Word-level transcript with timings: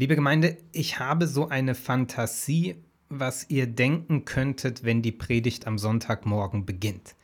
Liebe 0.00 0.14
Gemeinde, 0.14 0.56
ich 0.72 0.98
habe 0.98 1.26
so 1.26 1.50
eine 1.50 1.74
Fantasie, 1.74 2.76
was 3.10 3.50
ihr 3.50 3.66
denken 3.66 4.24
könntet, 4.24 4.82
wenn 4.82 5.02
die 5.02 5.12
Predigt 5.12 5.66
am 5.66 5.76
Sonntagmorgen 5.76 6.64
beginnt. 6.64 7.16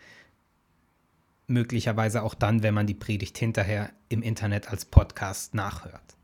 Möglicherweise 1.46 2.22
auch 2.22 2.34
dann, 2.34 2.62
wenn 2.62 2.74
man 2.74 2.86
die 2.86 2.92
Predigt 2.92 3.38
hinterher 3.38 3.88
im 4.10 4.20
Internet 4.20 4.68
als 4.68 4.84
Podcast 4.84 5.54
nachhört. 5.54 6.18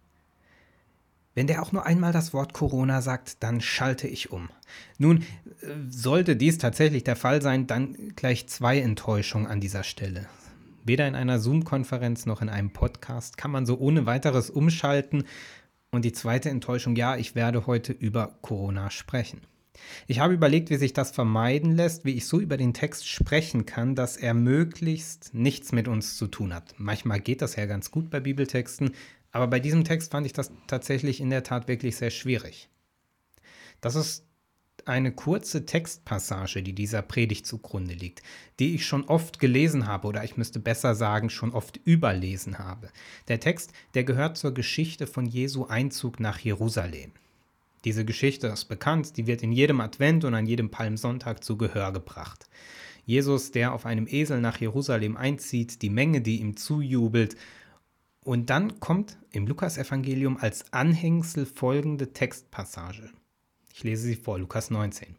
Wenn 1.34 1.46
der 1.46 1.62
auch 1.62 1.72
nur 1.72 1.86
einmal 1.86 2.12
das 2.12 2.34
Wort 2.34 2.52
Corona 2.52 3.00
sagt, 3.00 3.42
dann 3.42 3.62
schalte 3.62 4.06
ich 4.06 4.30
um. 4.30 4.50
Nun, 4.98 5.24
sollte 5.88 6.36
dies 6.36 6.58
tatsächlich 6.58 7.02
der 7.02 7.16
Fall 7.16 7.40
sein, 7.40 7.66
dann 7.66 8.12
gleich 8.14 8.46
zwei 8.46 8.78
Enttäuschungen 8.78 9.46
an 9.46 9.62
dieser 9.62 9.84
Stelle. 9.84 10.26
Weder 10.84 11.08
in 11.08 11.14
einer 11.14 11.38
Zoom-Konferenz 11.38 12.26
noch 12.26 12.42
in 12.42 12.50
einem 12.50 12.74
Podcast 12.74 13.38
kann 13.38 13.52
man 13.52 13.64
so 13.64 13.78
ohne 13.78 14.04
weiteres 14.04 14.50
umschalten. 14.50 15.24
Und 15.92 16.06
die 16.06 16.12
zweite 16.12 16.48
Enttäuschung, 16.48 16.96
ja, 16.96 17.16
ich 17.16 17.34
werde 17.34 17.66
heute 17.66 17.92
über 17.92 18.38
Corona 18.40 18.90
sprechen. 18.90 19.42
Ich 20.06 20.20
habe 20.20 20.32
überlegt, 20.32 20.70
wie 20.70 20.76
sich 20.76 20.94
das 20.94 21.10
vermeiden 21.10 21.76
lässt, 21.76 22.06
wie 22.06 22.14
ich 22.14 22.26
so 22.26 22.40
über 22.40 22.56
den 22.56 22.72
Text 22.72 23.06
sprechen 23.06 23.66
kann, 23.66 23.94
dass 23.94 24.16
er 24.16 24.32
möglichst 24.32 25.34
nichts 25.34 25.70
mit 25.72 25.88
uns 25.88 26.16
zu 26.16 26.28
tun 26.28 26.54
hat. 26.54 26.74
Manchmal 26.78 27.20
geht 27.20 27.42
das 27.42 27.56
ja 27.56 27.66
ganz 27.66 27.90
gut 27.90 28.08
bei 28.08 28.20
Bibeltexten, 28.20 28.92
aber 29.32 29.48
bei 29.48 29.60
diesem 29.60 29.84
Text 29.84 30.12
fand 30.12 30.24
ich 30.24 30.32
das 30.32 30.50
tatsächlich 30.66 31.20
in 31.20 31.28
der 31.28 31.42
Tat 31.42 31.68
wirklich 31.68 31.96
sehr 31.96 32.10
schwierig. 32.10 32.70
Das 33.82 33.94
ist 33.94 34.24
eine 34.86 35.12
kurze 35.12 35.66
Textpassage, 35.66 36.62
die 36.62 36.74
dieser 36.74 37.02
Predigt 37.02 37.46
zugrunde 37.46 37.94
liegt, 37.94 38.22
die 38.58 38.74
ich 38.74 38.86
schon 38.86 39.04
oft 39.04 39.38
gelesen 39.38 39.86
habe 39.86 40.08
oder 40.08 40.24
ich 40.24 40.36
müsste 40.36 40.58
besser 40.58 40.94
sagen, 40.94 41.30
schon 41.30 41.52
oft 41.52 41.78
überlesen 41.84 42.58
habe. 42.58 42.90
Der 43.28 43.40
Text, 43.40 43.72
der 43.94 44.04
gehört 44.04 44.36
zur 44.36 44.54
Geschichte 44.54 45.06
von 45.06 45.26
Jesu 45.26 45.66
Einzug 45.66 46.20
nach 46.20 46.38
Jerusalem. 46.38 47.12
Diese 47.84 48.04
Geschichte 48.04 48.46
ist 48.46 48.66
bekannt, 48.66 49.16
die 49.16 49.26
wird 49.26 49.42
in 49.42 49.52
jedem 49.52 49.80
Advent 49.80 50.24
und 50.24 50.34
an 50.34 50.46
jedem 50.46 50.70
Palmsonntag 50.70 51.42
zu 51.42 51.56
Gehör 51.56 51.92
gebracht. 51.92 52.46
Jesus, 53.04 53.50
der 53.50 53.72
auf 53.72 53.86
einem 53.86 54.06
Esel 54.06 54.40
nach 54.40 54.60
Jerusalem 54.60 55.16
einzieht, 55.16 55.82
die 55.82 55.90
Menge, 55.90 56.20
die 56.20 56.40
ihm 56.40 56.56
zujubelt. 56.56 57.36
Und 58.24 58.50
dann 58.50 58.78
kommt 58.78 59.18
im 59.32 59.48
Lukasevangelium 59.48 60.36
als 60.36 60.72
Anhängsel 60.72 61.46
folgende 61.46 62.12
Textpassage. 62.12 63.10
Ich 63.82 63.84
lese 63.84 64.06
sie 64.06 64.14
vor, 64.14 64.38
Lukas 64.38 64.70
19. 64.70 65.16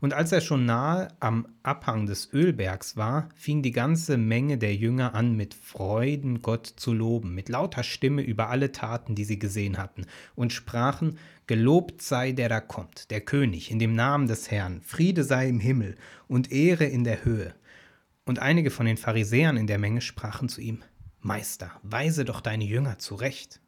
Und 0.00 0.12
als 0.12 0.32
er 0.32 0.40
schon 0.40 0.66
nahe 0.66 1.06
am 1.20 1.46
Abhang 1.62 2.06
des 2.06 2.32
Ölbergs 2.32 2.96
war, 2.96 3.28
fing 3.36 3.62
die 3.62 3.70
ganze 3.70 4.16
Menge 4.16 4.58
der 4.58 4.74
Jünger 4.74 5.14
an, 5.14 5.36
mit 5.36 5.54
Freuden 5.54 6.42
Gott 6.42 6.66
zu 6.66 6.92
loben, 6.92 7.36
mit 7.36 7.48
lauter 7.48 7.84
Stimme 7.84 8.22
über 8.22 8.48
alle 8.48 8.72
Taten, 8.72 9.14
die 9.14 9.22
sie 9.22 9.38
gesehen 9.38 9.78
hatten, 9.78 10.06
und 10.34 10.52
sprachen, 10.52 11.18
Gelobt 11.46 12.02
sei 12.02 12.32
der 12.32 12.48
da 12.48 12.60
kommt, 12.60 13.12
der 13.12 13.20
König, 13.20 13.70
in 13.70 13.78
dem 13.78 13.94
Namen 13.94 14.26
des 14.26 14.50
Herrn, 14.50 14.82
Friede 14.82 15.22
sei 15.22 15.48
im 15.48 15.60
Himmel 15.60 15.94
und 16.26 16.50
Ehre 16.50 16.84
in 16.84 17.04
der 17.04 17.24
Höhe. 17.24 17.54
Und 18.24 18.40
einige 18.40 18.72
von 18.72 18.86
den 18.86 18.96
Pharisäern 18.96 19.56
in 19.56 19.68
der 19.68 19.78
Menge 19.78 20.00
sprachen 20.00 20.48
zu 20.48 20.60
ihm, 20.60 20.82
Meister, 21.20 21.70
weise 21.84 22.24
doch 22.24 22.40
deine 22.40 22.64
Jünger 22.64 22.98
zurecht. 22.98 23.60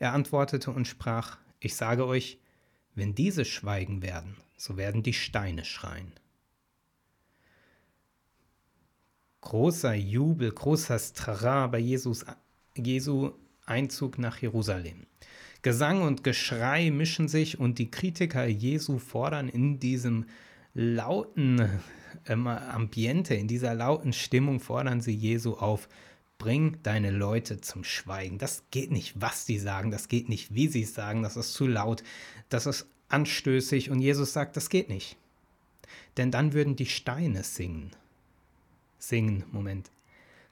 Er 0.00 0.12
antwortete 0.12 0.72
und 0.72 0.88
sprach, 0.88 1.38
Ich 1.60 1.76
sage 1.76 2.04
euch, 2.04 2.40
wenn 2.94 3.14
diese 3.14 3.44
schweigen 3.44 4.02
werden, 4.02 4.36
so 4.56 4.76
werden 4.76 5.02
die 5.02 5.12
Steine 5.12 5.64
schreien. 5.64 6.12
Großer 9.40 9.94
Jubel, 9.94 10.52
großer 10.52 10.98
Strara 10.98 11.66
bei 11.66 11.78
Jesus, 11.78 12.24
Jesu 12.76 13.32
Einzug 13.66 14.18
nach 14.18 14.38
Jerusalem. 14.38 15.06
Gesang 15.62 16.02
und 16.02 16.24
Geschrei 16.24 16.90
mischen 16.90 17.28
sich 17.28 17.58
und 17.58 17.78
die 17.78 17.90
Kritiker 17.90 18.46
Jesu 18.46 18.98
fordern 18.98 19.48
in 19.48 19.78
diesem 19.78 20.26
lauten 20.74 21.80
ähm, 22.26 22.46
Ambiente, 22.46 23.34
in 23.34 23.48
dieser 23.48 23.74
lauten 23.74 24.12
Stimmung 24.12 24.60
fordern 24.60 25.00
sie 25.00 25.14
Jesu 25.14 25.54
auf, 25.54 25.88
bring 26.38 26.78
deine 26.82 27.10
Leute 27.10 27.60
zum 27.60 27.84
Schweigen. 27.84 28.38
Das 28.38 28.64
geht 28.70 28.90
nicht, 28.90 29.20
was 29.20 29.46
sie 29.46 29.58
sagen, 29.58 29.90
das 29.90 30.08
geht 30.08 30.28
nicht, 30.28 30.54
wie 30.54 30.68
sie 30.68 30.82
es 30.82 30.94
sagen, 30.94 31.22
das 31.22 31.36
ist 31.36 31.54
zu 31.54 31.66
laut, 31.66 32.02
das 32.48 32.66
ist 32.66 32.86
anstößig 33.08 33.90
und 33.90 34.00
Jesus 34.00 34.32
sagt, 34.32 34.56
das 34.56 34.68
geht 34.68 34.88
nicht. 34.88 35.16
Denn 36.16 36.30
dann 36.30 36.52
würden 36.52 36.76
die 36.76 36.86
Steine 36.86 37.44
singen. 37.44 37.90
Singen, 38.98 39.44
Moment, 39.52 39.90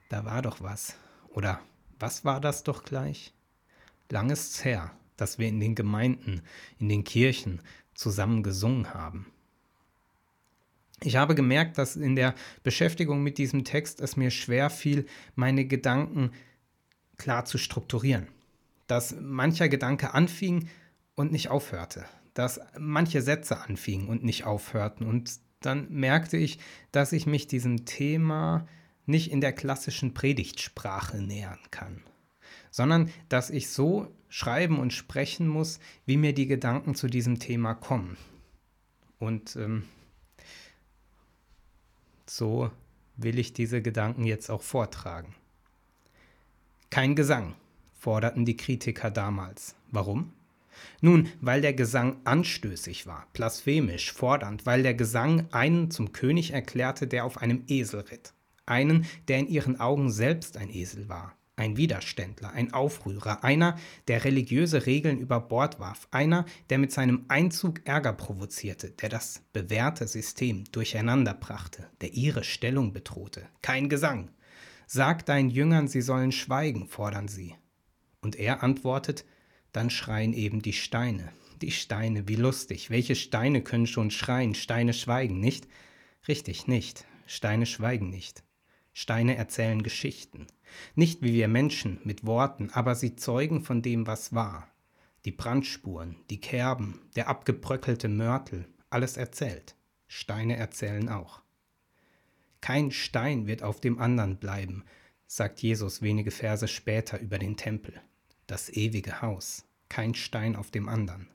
da 0.09 0.25
war 0.25 0.41
doch 0.41 0.61
was. 0.61 0.95
Oder 1.29 1.59
was 1.99 2.23
war 2.23 2.39
das 2.39 2.63
doch 2.63 2.83
gleich? 2.83 3.33
Lang 4.09 4.29
ist's 4.29 4.63
her, 4.63 4.91
dass 5.17 5.39
wir 5.39 5.47
in 5.47 5.59
den 5.59 5.73
Gemeinden, 5.73 6.43
in 6.77 6.87
den 6.87 7.03
Kirchen 7.03 7.61
zusammen 7.95 8.43
gesungen 8.43 8.93
haben. 8.93 9.32
Ich 11.03 11.17
habe 11.17 11.35
gemerkt, 11.35 11.77
dass 11.77 11.95
in 11.95 12.15
der 12.15 12.33
Beschäftigung 12.63 13.21
mit 13.23 13.37
diesem 13.37 13.65
Text 13.65 13.99
es 13.99 14.15
mir 14.15 14.31
schwer 14.31 14.69
fiel, 14.69 15.05
meine 15.35 15.65
Gedanken 15.65 16.31
klar 17.17 17.45
zu 17.45 17.57
strukturieren. 17.57 18.27
Dass 18.87 19.15
mancher 19.19 19.67
Gedanke 19.67 20.13
anfing 20.13 20.69
und 21.15 21.31
nicht 21.31 21.49
aufhörte. 21.49 22.05
Dass 22.33 22.61
manche 22.79 23.21
Sätze 23.21 23.59
anfingen 23.59 24.07
und 24.07 24.23
nicht 24.23 24.45
aufhörten. 24.45 25.05
Und 25.05 25.39
dann 25.59 25.91
merkte 25.91 26.37
ich, 26.37 26.59
dass 26.91 27.11
ich 27.11 27.25
mich 27.25 27.47
diesem 27.47 27.85
Thema 27.85 28.65
nicht 29.05 29.31
in 29.31 29.41
der 29.41 29.53
klassischen 29.53 30.13
Predigtsprache 30.13 31.21
nähern 31.21 31.59
kann, 31.71 32.01
sondern 32.71 33.09
dass 33.27 33.49
ich 33.49 33.69
so 33.69 34.13
schreiben 34.29 34.79
und 34.79 34.93
sprechen 34.93 35.47
muss, 35.47 35.79
wie 36.05 36.17
mir 36.17 36.33
die 36.33 36.47
Gedanken 36.47 36.95
zu 36.95 37.07
diesem 37.07 37.39
Thema 37.39 37.73
kommen. 37.73 38.17
Und 39.19 39.55
ähm, 39.57 39.83
so 42.35 42.71
will 43.15 43.37
ich 43.37 43.53
diese 43.53 43.83
Gedanken 43.83 44.23
jetzt 44.23 44.49
auch 44.49 44.63
vortragen. 44.63 45.35
Kein 46.89 47.15
Gesang, 47.15 47.53
forderten 47.93 48.43
die 48.43 48.57
Kritiker 48.57 49.11
damals. 49.11 49.75
Warum? 49.91 50.33
Nun, 50.99 51.29
weil 51.41 51.61
der 51.61 51.73
Gesang 51.73 52.17
anstößig 52.23 53.05
war, 53.05 53.27
blasphemisch, 53.33 54.11
fordernd, 54.11 54.65
weil 54.65 54.81
der 54.81 54.95
Gesang 54.95 55.47
einen 55.51 55.91
zum 55.91 56.11
König 56.11 56.51
erklärte, 56.51 57.05
der 57.05 57.25
auf 57.25 57.37
einem 57.37 57.65
Esel 57.67 57.99
ritt, 57.99 58.33
einen, 58.65 59.05
der 59.27 59.37
in 59.37 59.47
ihren 59.47 59.79
Augen 59.79 60.09
selbst 60.11 60.57
ein 60.57 60.73
Esel 60.73 61.07
war, 61.09 61.35
ein 61.55 61.77
Widerständler, 61.77 62.51
ein 62.51 62.73
Aufrührer, 62.73 63.43
einer, 63.43 63.77
der 64.07 64.23
religiöse 64.23 64.85
Regeln 64.85 65.19
über 65.19 65.39
Bord 65.39 65.79
warf, 65.79 66.07
einer, 66.11 66.45
der 66.69 66.79
mit 66.79 66.91
seinem 66.91 67.25
Einzug 67.27 67.85
Ärger 67.85 68.13
provozierte, 68.13 68.91
der 68.91 69.09
das 69.09 69.41
bewährte 69.53 70.07
System 70.07 70.63
durcheinander 70.71 71.33
brachte, 71.33 71.89
der 72.01 72.13
ihre 72.13 72.43
Stellung 72.43 72.93
bedrohte. 72.93 73.47
Kein 73.61 73.89
Gesang. 73.89 74.31
Sag 74.87 75.25
deinen 75.25 75.49
Jüngern, 75.49 75.87
sie 75.87 76.01
sollen 76.01 76.31
schweigen, 76.31 76.87
fordern 76.87 77.27
sie. 77.27 77.55
Und 78.21 78.35
er 78.35 78.63
antwortet, 78.63 79.25
dann 79.71 79.89
schreien 79.89 80.33
eben 80.33 80.61
die 80.61 80.73
Steine. 80.73 81.29
Die 81.61 81.71
Steine, 81.71 82.27
wie 82.27 82.35
lustig. 82.35 82.89
Welche 82.89 83.15
Steine 83.15 83.61
können 83.61 83.87
schon 83.87 84.11
schreien? 84.11 84.55
Steine 84.55 84.93
schweigen 84.93 85.39
nicht? 85.39 85.67
Richtig, 86.27 86.67
nicht. 86.67 87.05
Steine 87.25 87.65
schweigen 87.65 88.09
nicht. 88.09 88.43
Steine 88.93 89.35
erzählen 89.35 89.81
Geschichten. 89.83 90.47
Nicht 90.95 91.21
wie 91.21 91.33
wir 91.33 91.47
Menschen 91.47 91.99
mit 92.03 92.25
Worten, 92.25 92.69
aber 92.71 92.95
sie 92.95 93.15
zeugen 93.15 93.63
von 93.63 93.81
dem, 93.81 94.07
was 94.07 94.33
war. 94.33 94.67
Die 95.25 95.31
Brandspuren, 95.31 96.15
die 96.29 96.39
Kerben, 96.39 97.01
der 97.15 97.27
abgebröckelte 97.27 98.07
Mörtel, 98.07 98.67
alles 98.89 99.17
erzählt. 99.17 99.75
Steine 100.07 100.57
erzählen 100.57 101.09
auch. 101.09 101.41
Kein 102.61 102.91
Stein 102.91 103.47
wird 103.47 103.63
auf 103.63 103.81
dem 103.81 103.99
anderen 103.99 104.37
bleiben, 104.37 104.83
sagt 105.25 105.61
Jesus 105.61 106.01
wenige 106.01 106.31
Verse 106.31 106.67
später 106.67 107.19
über 107.19 107.39
den 107.39 107.57
Tempel. 107.57 107.99
Das 108.47 108.69
ewige 108.69 109.21
Haus, 109.21 109.65
kein 109.89 110.13
Stein 110.13 110.55
auf 110.55 110.69
dem 110.69 110.87
anderen. 110.87 111.27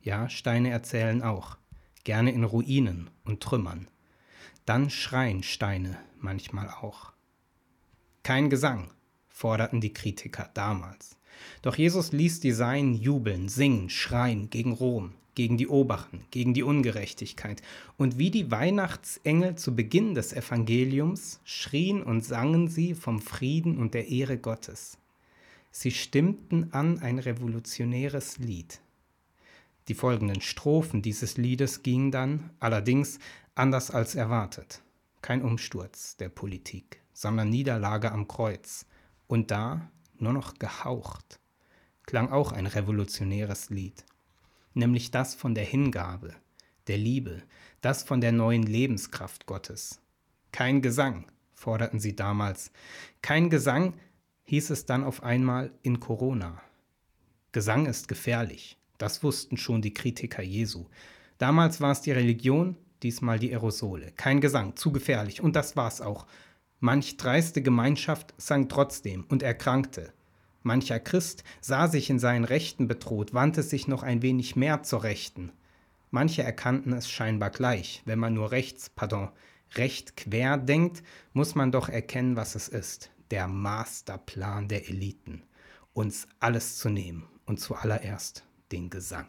Ja, 0.00 0.28
Steine 0.28 0.70
erzählen 0.70 1.22
auch, 1.22 1.58
gerne 2.04 2.32
in 2.32 2.44
Ruinen 2.44 3.10
und 3.24 3.42
Trümmern. 3.42 3.88
Dann 4.64 4.90
schreien 4.90 5.42
Steine 5.42 5.98
manchmal 6.20 6.68
auch. 6.68 7.12
Kein 8.22 8.50
Gesang, 8.50 8.90
forderten 9.28 9.80
die 9.80 9.92
Kritiker 9.92 10.50
damals. 10.54 11.16
Doch 11.62 11.76
Jesus 11.76 12.12
ließ 12.12 12.40
die 12.40 12.52
Seinen 12.52 12.94
jubeln, 12.94 13.48
singen, 13.48 13.90
schreien 13.90 14.50
gegen 14.50 14.72
Rom, 14.72 15.14
gegen 15.34 15.56
die 15.56 15.66
Obachen, 15.66 16.24
gegen 16.30 16.54
die 16.54 16.62
Ungerechtigkeit. 16.62 17.62
Und 17.96 18.18
wie 18.18 18.30
die 18.30 18.50
Weihnachtsengel 18.50 19.56
zu 19.56 19.74
Beginn 19.74 20.14
des 20.14 20.32
Evangeliums 20.32 21.40
schrien 21.44 22.02
und 22.02 22.24
sangen 22.24 22.68
sie 22.68 22.94
vom 22.94 23.20
Frieden 23.20 23.78
und 23.78 23.94
der 23.94 24.08
Ehre 24.08 24.38
Gottes. 24.38 24.98
Sie 25.70 25.90
stimmten 25.90 26.72
an 26.72 27.00
ein 27.00 27.18
revolutionäres 27.18 28.38
Lied. 28.38 28.80
Die 29.88 29.94
folgenden 29.94 30.40
Strophen 30.40 31.02
dieses 31.02 31.38
Liedes 31.38 31.82
gingen 31.82 32.12
dann, 32.12 32.50
allerdings 32.60 33.18
anders 33.54 33.90
als 33.90 34.14
erwartet. 34.14 34.82
Kein 35.20 35.42
Umsturz 35.42 36.16
der 36.16 36.28
Politik 36.28 37.02
sondern 37.12 37.50
Niederlage 37.50 38.12
am 38.12 38.28
Kreuz. 38.28 38.86
Und 39.26 39.50
da 39.50 39.90
nur 40.18 40.32
noch 40.32 40.58
gehaucht. 40.58 41.40
klang 42.04 42.30
auch 42.30 42.52
ein 42.52 42.66
revolutionäres 42.66 43.70
Lied, 43.70 44.04
nämlich 44.74 45.12
das 45.12 45.34
von 45.34 45.54
der 45.54 45.64
Hingabe, 45.64 46.34
der 46.88 46.98
Liebe, 46.98 47.42
das 47.80 48.02
von 48.02 48.20
der 48.20 48.32
neuen 48.32 48.64
Lebenskraft 48.64 49.46
Gottes. 49.46 50.00
Kein 50.50 50.82
Gesang, 50.82 51.30
forderten 51.54 52.00
sie 52.00 52.16
damals. 52.16 52.72
Kein 53.22 53.50
Gesang, 53.50 53.94
hieß 54.44 54.70
es 54.70 54.84
dann 54.84 55.04
auf 55.04 55.22
einmal 55.22 55.72
in 55.82 56.00
Corona. 56.00 56.60
Gesang 57.52 57.86
ist 57.86 58.08
gefährlich, 58.08 58.76
das 58.98 59.22
wussten 59.22 59.56
schon 59.56 59.80
die 59.80 59.94
Kritiker 59.94 60.42
Jesu. 60.42 60.86
Damals 61.38 61.80
war 61.80 61.92
es 61.92 62.00
die 62.00 62.12
Religion, 62.12 62.76
diesmal 63.02 63.38
die 63.38 63.52
Aerosole. 63.52 64.12
Kein 64.16 64.40
Gesang, 64.40 64.76
zu 64.76 64.92
gefährlich, 64.92 65.42
und 65.42 65.56
das 65.56 65.76
war's 65.76 66.00
auch. 66.00 66.26
Manch 66.80 67.16
dreiste 67.16 67.62
Gemeinschaft 67.62 68.34
sang 68.38 68.68
trotzdem 68.68 69.24
und 69.28 69.42
erkrankte. 69.42 70.12
Mancher 70.62 71.00
Christ 71.00 71.44
sah 71.60 71.88
sich 71.88 72.10
in 72.10 72.18
seinen 72.18 72.44
Rechten 72.44 72.88
bedroht, 72.88 73.34
wandte 73.34 73.62
sich 73.62 73.88
noch 73.88 74.02
ein 74.02 74.22
wenig 74.22 74.56
mehr 74.56 74.82
zur 74.82 75.02
Rechten. 75.02 75.52
Manche 76.10 76.42
erkannten 76.42 76.92
es 76.92 77.10
scheinbar 77.10 77.50
gleich, 77.50 78.02
wenn 78.04 78.18
man 78.18 78.34
nur 78.34 78.52
rechts, 78.52 78.90
pardon, 78.90 79.30
recht 79.76 80.16
quer 80.16 80.58
denkt, 80.58 81.02
muss 81.32 81.54
man 81.54 81.72
doch 81.72 81.88
erkennen, 81.88 82.36
was 82.36 82.54
es 82.54 82.68
ist. 82.68 83.10
Der 83.30 83.48
Masterplan 83.48 84.68
der 84.68 84.88
Eliten. 84.88 85.42
Uns 85.94 86.26
alles 86.38 86.76
zu 86.78 86.90
nehmen 86.90 87.28
und 87.46 87.60
zuallererst 87.60 88.44
den 88.70 88.90
Gesang. 88.90 89.26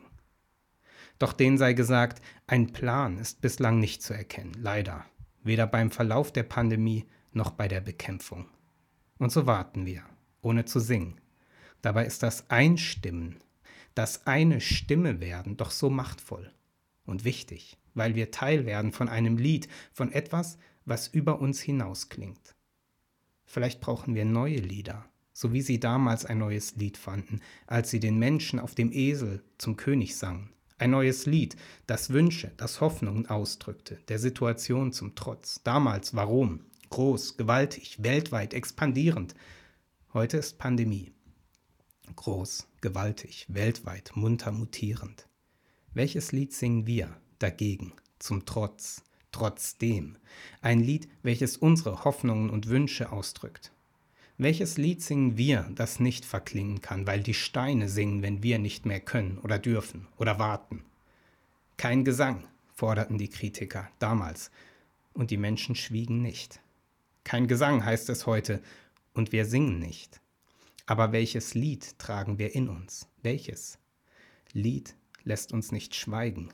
Doch 1.19 1.33
denen 1.33 1.57
sei 1.57 1.73
gesagt, 1.73 2.21
ein 2.47 2.73
Plan 2.73 3.17
ist 3.17 3.41
bislang 3.41 3.79
nicht 3.79 4.01
zu 4.01 4.13
erkennen, 4.13 4.53
leider, 4.57 5.05
weder 5.43 5.67
beim 5.67 5.91
Verlauf 5.91 6.31
der 6.31 6.43
Pandemie 6.43 7.05
noch 7.31 7.51
bei 7.51 7.67
der 7.67 7.81
Bekämpfung. 7.81 8.47
Und 9.17 9.31
so 9.31 9.45
warten 9.45 9.85
wir, 9.85 10.03
ohne 10.41 10.65
zu 10.65 10.79
singen. 10.79 11.19
Dabei 11.81 12.05
ist 12.05 12.23
das 12.23 12.49
Einstimmen, 12.49 13.37
das 13.95 14.25
eine 14.25 14.61
Stimme 14.61 15.19
werden, 15.19 15.57
doch 15.57 15.71
so 15.71 15.89
machtvoll 15.89 16.51
und 17.05 17.25
wichtig, 17.25 17.77
weil 17.93 18.15
wir 18.15 18.31
Teil 18.31 18.65
werden 18.65 18.91
von 18.91 19.09
einem 19.09 19.37
Lied, 19.37 19.67
von 19.91 20.11
etwas, 20.11 20.57
was 20.85 21.07
über 21.07 21.39
uns 21.39 21.61
hinaus 21.61 22.09
klingt. 22.09 22.55
Vielleicht 23.45 23.81
brauchen 23.81 24.15
wir 24.15 24.25
neue 24.25 24.57
Lieder, 24.57 25.05
so 25.33 25.53
wie 25.53 25.61
sie 25.61 25.79
damals 25.79 26.25
ein 26.25 26.39
neues 26.39 26.75
Lied 26.75 26.97
fanden, 26.97 27.41
als 27.67 27.89
sie 27.89 27.99
den 27.99 28.17
Menschen 28.17 28.59
auf 28.59 28.75
dem 28.75 28.91
Esel 28.91 29.43
zum 29.57 29.77
König 29.77 30.15
sangen. 30.15 30.53
Ein 30.83 30.91
neues 30.91 31.25
Lied, 31.25 31.55
das 31.87 32.09
Wünsche, 32.09 32.51
das 32.57 32.81
Hoffnungen 32.81 33.25
ausdrückte, 33.27 33.99
der 34.09 34.19
Situation 34.19 34.91
zum 34.91 35.15
Trotz. 35.15 35.61
Damals 35.63 36.13
warum? 36.13 36.59
Groß, 36.89 37.37
gewaltig, 37.37 38.03
weltweit, 38.03 38.53
expandierend. 38.53 39.33
Heute 40.13 40.35
ist 40.35 40.57
Pandemie. 40.57 41.13
Groß, 42.17 42.67
gewaltig, 42.81 43.45
weltweit, 43.47 44.11
munter 44.15 44.51
mutierend. 44.51 45.29
Welches 45.93 46.33
Lied 46.33 46.51
singen 46.51 46.85
wir 46.85 47.15
dagegen, 47.39 47.93
zum 48.19 48.45
Trotz, 48.45 49.03
trotzdem? 49.31 50.17
Ein 50.59 50.81
Lied, 50.81 51.07
welches 51.21 51.55
unsere 51.55 52.03
Hoffnungen 52.03 52.49
und 52.49 52.67
Wünsche 52.67 53.09
ausdrückt. 53.13 53.71
Welches 54.37 54.77
Lied 54.77 55.01
singen 55.01 55.37
wir, 55.37 55.69
das 55.75 55.99
nicht 55.99 56.25
verklingen 56.25 56.81
kann, 56.81 57.05
weil 57.05 57.21
die 57.21 57.35
Steine 57.35 57.87
singen, 57.87 58.23
wenn 58.23 58.41
wir 58.41 58.57
nicht 58.57 58.85
mehr 58.85 58.99
können 58.99 59.37
oder 59.37 59.59
dürfen 59.59 60.07
oder 60.17 60.39
warten? 60.39 60.83
Kein 61.77 62.03
Gesang, 62.03 62.47
forderten 62.73 63.19
die 63.19 63.29
Kritiker 63.29 63.89
damals, 63.99 64.49
und 65.13 65.29
die 65.29 65.37
Menschen 65.37 65.75
schwiegen 65.75 66.23
nicht. 66.23 66.61
Kein 67.23 67.47
Gesang 67.47 67.85
heißt 67.85 68.09
es 68.09 68.25
heute, 68.25 68.61
und 69.13 69.31
wir 69.31 69.45
singen 69.45 69.77
nicht. 69.77 70.19
Aber 70.87 71.11
welches 71.11 71.53
Lied 71.53 71.99
tragen 71.99 72.39
wir 72.39 72.55
in 72.55 72.67
uns? 72.69 73.07
Welches? 73.21 73.77
Lied 74.51 74.95
lässt 75.23 75.53
uns 75.53 75.71
nicht 75.71 75.93
schweigen. 75.93 76.49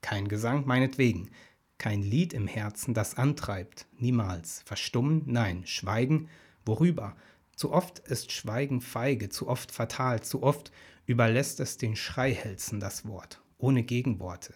Kein 0.00 0.28
Gesang 0.28 0.66
meinetwegen, 0.66 1.30
kein 1.78 2.02
Lied 2.02 2.32
im 2.32 2.46
Herzen, 2.46 2.94
das 2.94 3.16
antreibt, 3.16 3.86
niemals. 3.98 4.62
Verstummen, 4.64 5.22
nein, 5.26 5.66
schweigen, 5.66 6.28
worüber? 6.68 7.16
Zu 7.56 7.72
oft 7.72 7.98
ist 7.98 8.30
Schweigen 8.30 8.80
feige, 8.80 9.30
zu 9.30 9.48
oft 9.48 9.72
fatal, 9.72 10.22
zu 10.22 10.44
oft 10.44 10.70
überlässt 11.06 11.58
es 11.58 11.76
den 11.78 11.96
Schreihälsen 11.96 12.78
das 12.78 13.08
Wort, 13.08 13.42
ohne 13.58 13.82
Gegenworte. 13.82 14.54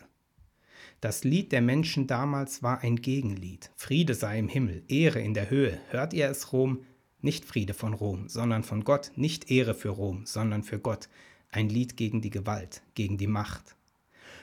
Das 1.01 1.25
Lied 1.25 1.51
der 1.51 1.63
Menschen 1.63 2.07
damals 2.07 2.63
war 2.63 2.83
ein 2.83 2.95
Gegenlied. 2.95 3.73
Friede 3.75 4.15
sei 4.15 4.39
im 4.39 4.47
Himmel, 4.47 4.85
Ehre 4.87 5.21
in 5.21 5.35
der 5.35 5.51
Höhe. 5.51 5.81
Hört 5.91 6.13
ihr 6.13 6.29
es, 6.29 6.53
Rom? 6.53 6.85
Nicht 7.21 7.45
Friede 7.45 7.75
von 7.75 7.93
Rom, 7.93 8.29
sondern 8.29 8.63
von 8.63 8.85
Gott. 8.85 9.11
Nicht 9.17 9.51
Ehre 9.51 9.75
für 9.75 9.89
Rom, 9.89 10.27
sondern 10.27 10.63
für 10.63 10.79
Gott. 10.79 11.09
Ein 11.51 11.69
Lied 11.69 11.97
gegen 11.97 12.21
die 12.21 12.31
Gewalt, 12.31 12.83
gegen 12.95 13.19
die 13.19 13.27
Macht. 13.27 13.75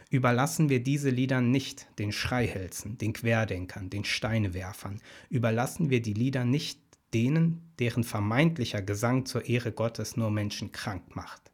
Überlassen 0.10 0.68
wir 0.68 0.84
diese 0.84 1.12
Lieder 1.12 1.40
nicht 1.40 1.88
den 1.98 2.12
Schreihälsen, 2.12 2.98
den 2.98 3.14
Querdenkern, 3.14 3.90
den 3.90 4.04
Steinewerfern. 4.04 5.00
Überlassen 5.30 5.90
wir 5.90 6.02
die 6.02 6.14
Lieder 6.14 6.44
nicht 6.44 6.80
denen, 7.14 7.72
deren 7.80 8.04
vermeintlicher 8.04 8.82
Gesang 8.82 9.26
zur 9.26 9.46
Ehre 9.46 9.72
Gottes 9.72 10.18
nur 10.18 10.32
Menschen 10.32 10.72
krank 10.72 11.16
macht. 11.16 11.52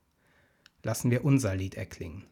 Lassen 0.83 1.11
wir 1.11 1.25
unser 1.25 1.55
Lied 1.55 1.75
erklingen. 1.75 2.25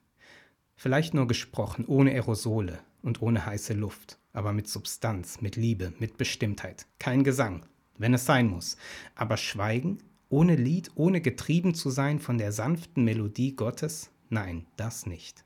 Vielleicht 0.75 1.13
nur 1.13 1.27
gesprochen, 1.27 1.85
ohne 1.85 2.11
Aerosole 2.11 2.79
und 3.01 3.21
ohne 3.21 3.45
heiße 3.45 3.73
Luft, 3.73 4.17
aber 4.33 4.53
mit 4.53 4.67
Substanz, 4.67 5.41
mit 5.41 5.55
Liebe, 5.55 5.93
mit 5.99 6.17
Bestimmtheit. 6.17 6.87
Kein 6.99 7.23
Gesang, 7.23 7.65
wenn 7.97 8.13
es 8.13 8.25
sein 8.25 8.47
muss, 8.47 8.77
aber 9.15 9.37
Schweigen, 9.37 9.99
ohne 10.29 10.55
Lied, 10.55 10.91
ohne 10.95 11.21
getrieben 11.21 11.75
zu 11.75 11.89
sein 11.89 12.19
von 12.19 12.37
der 12.37 12.51
sanften 12.51 13.03
Melodie 13.03 13.55
Gottes? 13.55 14.09
Nein, 14.29 14.65
das 14.77 15.05
nicht. 15.05 15.45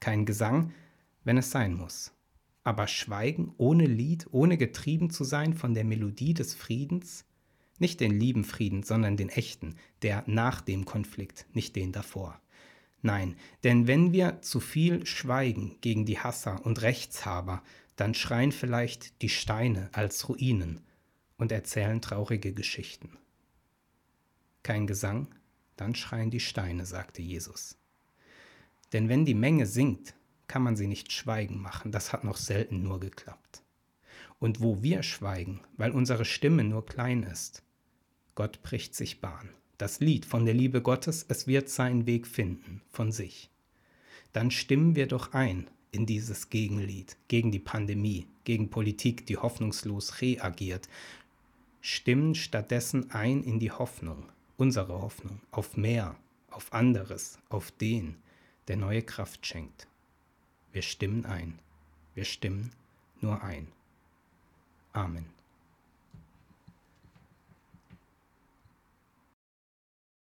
Kein 0.00 0.26
Gesang, 0.26 0.72
wenn 1.24 1.38
es 1.38 1.50
sein 1.50 1.74
muss. 1.74 2.12
Aber 2.62 2.86
Schweigen 2.86 3.54
ohne 3.56 3.86
Lied, 3.86 4.26
ohne 4.32 4.58
getrieben 4.58 5.10
zu 5.10 5.24
sein 5.24 5.54
von 5.54 5.74
der 5.74 5.84
Melodie 5.84 6.34
des 6.34 6.54
Friedens? 6.54 7.24
Nicht 7.78 8.00
den 8.00 8.18
lieben 8.18 8.44
Frieden, 8.44 8.82
sondern 8.82 9.16
den 9.16 9.30
echten, 9.30 9.76
der 10.02 10.22
nach 10.26 10.60
dem 10.60 10.84
Konflikt, 10.84 11.46
nicht 11.54 11.74
den 11.76 11.92
davor. 11.92 12.40
Nein, 13.02 13.36
denn 13.64 13.86
wenn 13.86 14.12
wir 14.12 14.42
zu 14.42 14.60
viel 14.60 15.06
schweigen 15.06 15.78
gegen 15.80 16.04
die 16.04 16.18
Hasser 16.18 16.64
und 16.66 16.82
Rechtshaber, 16.82 17.62
dann 17.96 18.12
schreien 18.12 18.52
vielleicht 18.52 19.22
die 19.22 19.30
Steine 19.30 19.88
als 19.92 20.28
Ruinen 20.28 20.80
und 21.38 21.52
erzählen 21.52 22.02
traurige 22.02 22.52
Geschichten. 22.52 23.16
Kein 24.62 24.86
Gesang, 24.86 25.28
dann 25.76 25.94
schreien 25.94 26.30
die 26.30 26.40
Steine, 26.40 26.84
sagte 26.84 27.22
Jesus. 27.22 27.78
Denn 28.92 29.08
wenn 29.08 29.24
die 29.24 29.34
Menge 29.34 29.64
singt, 29.64 30.14
kann 30.50 30.62
man 30.62 30.76
sie 30.76 30.86
nicht 30.86 31.12
schweigen 31.12 31.58
machen, 31.58 31.92
das 31.92 32.12
hat 32.12 32.24
noch 32.24 32.36
selten 32.36 32.82
nur 32.82 33.00
geklappt. 33.00 33.62
Und 34.38 34.60
wo 34.60 34.82
wir 34.82 35.02
schweigen, 35.02 35.60
weil 35.78 35.92
unsere 35.92 36.26
Stimme 36.26 36.64
nur 36.64 36.84
klein 36.84 37.22
ist, 37.22 37.62
Gott 38.34 38.62
bricht 38.62 38.94
sich 38.94 39.22
Bahn 39.22 39.48
das 39.80 40.00
Lied 40.00 40.26
von 40.26 40.44
der 40.44 40.52
Liebe 40.52 40.82
Gottes, 40.82 41.24
es 41.28 41.46
wird 41.46 41.70
seinen 41.70 42.06
Weg 42.06 42.26
finden 42.26 42.82
von 42.90 43.12
sich. 43.12 43.48
Dann 44.34 44.50
stimmen 44.50 44.94
wir 44.94 45.06
doch 45.06 45.32
ein 45.32 45.68
in 45.90 46.04
dieses 46.04 46.50
Gegenlied, 46.50 47.16
gegen 47.28 47.50
die 47.50 47.58
Pandemie, 47.58 48.26
gegen 48.44 48.68
Politik, 48.68 49.26
die 49.26 49.38
hoffnungslos 49.38 50.20
reagiert. 50.20 50.88
Stimmen 51.80 52.34
stattdessen 52.34 53.10
ein 53.10 53.42
in 53.42 53.58
die 53.58 53.72
Hoffnung, 53.72 54.28
unsere 54.58 55.00
Hoffnung, 55.00 55.40
auf 55.50 55.78
mehr, 55.78 56.14
auf 56.50 56.72
anderes, 56.72 57.38
auf 57.48 57.70
den, 57.70 58.16
der 58.68 58.76
neue 58.76 59.02
Kraft 59.02 59.46
schenkt. 59.46 59.88
Wir 60.72 60.82
stimmen 60.82 61.26
ein, 61.26 61.58
wir 62.14 62.24
stimmen 62.24 62.72
nur 63.20 63.42
ein. 63.42 63.68
Amen. 64.92 65.39